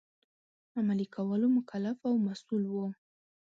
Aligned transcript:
عملي 0.77 1.05
کولو 1.15 1.45
مکلف 1.57 1.97
او 2.07 2.13
مسوول 2.25 2.63
وو. 2.69 2.85